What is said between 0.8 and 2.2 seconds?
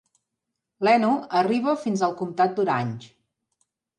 L'Eno arriba fins al